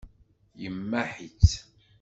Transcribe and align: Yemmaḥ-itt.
Yemmaḥ-itt. 0.61 1.51